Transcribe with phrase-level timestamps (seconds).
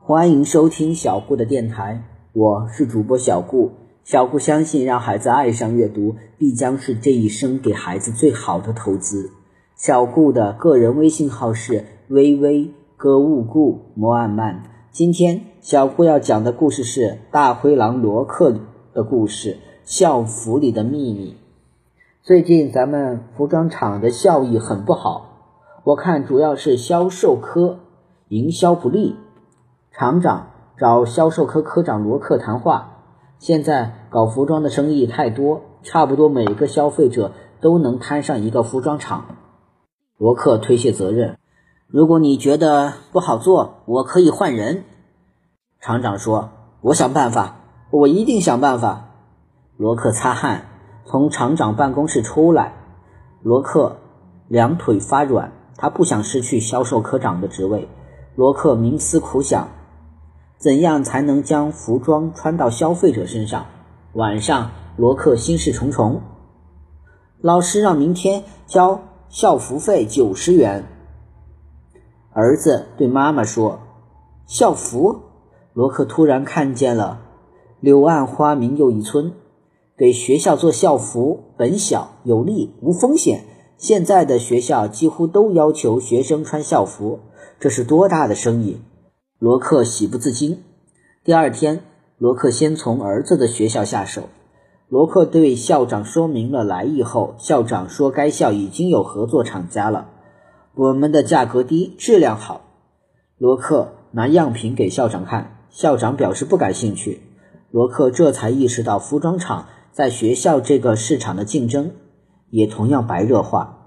[0.00, 2.02] 欢迎收听小顾的电台，
[2.32, 3.72] 我是主播小顾。
[4.04, 9.30] 小顾相信，让孩子爱上阅读，必将是这一生给孩子最好的投资。
[9.76, 14.62] 小顾的个人微信号是微微歌勿顾摩安曼。
[14.90, 18.54] 今天小顾要讲的故事是大灰狼罗克
[18.94, 21.36] 的故事，校服里的秘密。
[22.22, 25.36] 最近咱们服装厂的效益很不好，
[25.84, 27.80] 我看主要是销售科
[28.28, 29.16] 营销不利。
[29.98, 32.98] 厂长找销售科科长罗克谈话，
[33.40, 39.24] 现在搞服装的生意太多，差不多每个消费者都能摊上一个服装厂。
[40.16, 41.36] 罗克推卸责任，
[41.88, 44.84] 如果你觉得不好做，我可以换人。
[45.80, 47.56] 厂长说：“我想办法，
[47.90, 49.06] 我一定想办法。”
[49.76, 50.66] 罗克擦汗。
[51.06, 52.74] 从厂长办公室出来，
[53.42, 53.96] 罗克
[54.46, 57.88] 两腿发软，他不想失去销售科长的职位。
[58.36, 59.68] 罗克冥思苦想，
[60.58, 63.66] 怎样才能将服装穿到消费者身上？
[64.12, 66.20] 晚上，罗克心事重重。
[67.40, 70.84] 老师让明天交校服费九十元。
[72.32, 73.78] 儿子对妈妈说
[74.46, 75.20] ：“校服。”
[75.72, 77.20] 罗克突然看见了
[77.78, 79.32] “柳暗花明又一村”。
[79.96, 83.44] 给学校做校服，本小有利无风险。
[83.76, 87.20] 现在的学校几乎都要求学生穿校服，
[87.60, 88.80] 这是多大的生意！
[89.40, 90.64] 罗克喜不自禁。
[91.22, 91.82] 第二天，
[92.18, 94.24] 罗克先从儿子的学校下手。
[94.88, 100.08] 罗克对校长说明了来意后，校长说该校已经有合作厂家了，
[100.74, 102.62] 我们的价格低，质量好。
[103.36, 107.20] 罗克拿样品给校长看，校长表示不感兴趣。
[107.70, 109.66] 罗克这才意识到服装厂。
[109.92, 111.90] 在学校这个市场的竞争
[112.50, 113.78] 也同样白热化。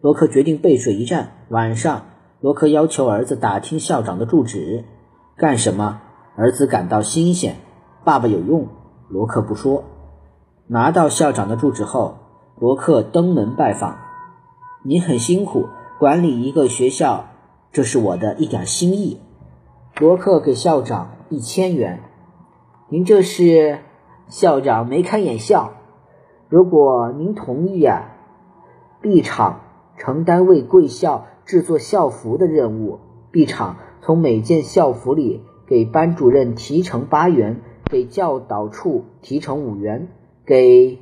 [0.00, 1.32] 罗克决定背水一战。
[1.50, 2.06] 晚上，
[2.44, 4.84] 罗克要求儿子打听校长的住址。
[5.34, 6.02] 干什么？
[6.36, 7.56] 儿子感到新鲜。
[8.04, 8.68] 爸爸有用。
[9.08, 9.84] 罗克不说。
[10.66, 12.18] 拿到校长的住址后，
[12.58, 13.96] 罗克登门拜访。
[14.82, 17.24] 你很辛苦，管理一个学校，
[17.72, 19.22] 这是我的一点心意。
[19.98, 22.02] 罗克给校长一千元。
[22.90, 23.78] 您这是？
[24.28, 25.72] 校长眉开眼笑。
[26.50, 28.02] 如果您同意啊
[29.00, 29.60] ，B 厂
[29.96, 33.00] 承担为贵校制作校服的任务。
[33.30, 40.08] B 厂从每件校服里给班主任提成八元，给教导处提成五元。
[40.46, 40.98] 给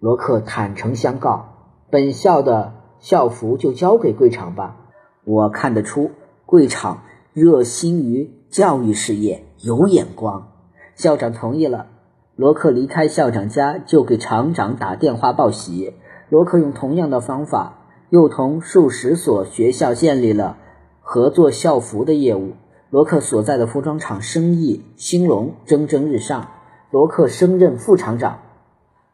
[0.00, 1.46] 罗克坦诚相告，
[1.90, 4.76] 本校的校服就交给贵厂吧。
[5.24, 6.10] 我看得出
[6.46, 10.48] 贵厂热心于教育事业，有眼光。
[10.94, 11.88] 校长同意了。
[12.36, 15.94] 罗克离开校长家，就给厂长打电话报喜。
[16.28, 17.83] 罗克用同样的方法，
[18.14, 20.56] 又同数十所学校建立了
[21.00, 22.52] 合作校服的业务。
[22.88, 26.46] 罗克所在的服装厂生意兴隆，蒸蒸日上。
[26.92, 28.38] 罗克升任副厂长。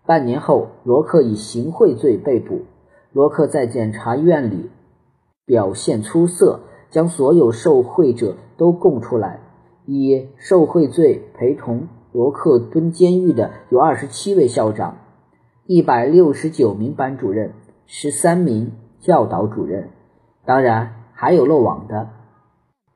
[0.05, 2.67] 半年后，罗克以行贿罪被捕。
[3.11, 4.69] 罗克在检察院里
[5.47, 9.41] 表现出色，将所有受贿者都供出来，
[9.87, 11.89] 以受贿罪陪同。
[12.13, 14.99] 罗克蹲监狱的有二十七位校长，
[15.65, 17.55] 一百六十九名班主任，
[17.87, 19.91] 十三名教导主任，
[20.45, 22.09] 当然还有漏网的。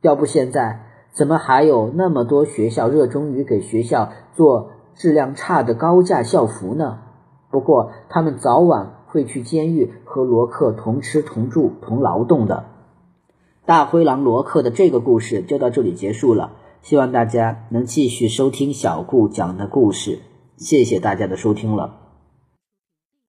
[0.00, 0.80] 要不现在
[1.12, 6.98] 怎么还有那么多学校热衷于给学校做质量差的高价校服呢？
[7.50, 12.64] 不过他们早晚会去监狱和罗克同吃同住同劳动的。
[13.64, 16.52] 大灰狼罗克的这个故事就到这里结束了。
[16.82, 20.18] 希望大家能继续收听小顾讲的故事，
[20.58, 22.03] 谢谢大家的收听了。